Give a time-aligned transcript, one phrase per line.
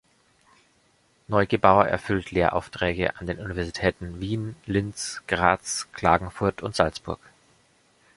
[1.27, 7.19] Neugebauer erfüllt Lehraufträge an den Universitäten Wien, Linz, Graz, Klagenfurt und Salzburg.